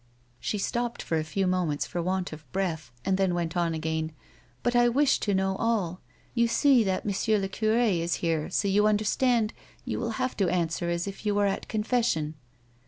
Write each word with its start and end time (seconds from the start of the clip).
She 0.39 0.57
stopped 0.57 1.03
for 1.03 1.19
a 1.19 1.23
few 1.23 1.45
moments 1.45 1.85
for 1.85 2.01
want 2.01 2.33
of 2.33 2.51
breath, 2.51 2.89
and 3.05 3.17
then 3.19 3.35
went 3.35 3.55
on 3.55 3.75
again:" 3.75 4.13
But 4.63 4.75
I 4.75 4.89
wish 4.89 5.19
to 5.19 5.35
know 5.35 5.55
all. 5.57 6.01
You 6.33 6.47
see 6.47 6.83
that 6.83 7.05
M. 7.05 7.39
le 7.43 7.47
cure 7.47 7.77
is 7.77 8.15
here, 8.15 8.49
so 8.49 8.67
you 8.67 8.87
understand 8.87 9.53
you 9.85 9.99
w'ill 9.99 10.13
have 10.13 10.35
to 10.37 10.49
answer 10.49 10.89
as 10.89 11.05
if 11.05 11.23
you 11.23 11.35
were 11.35 11.45
at 11.45 11.67
confession." 11.67 12.33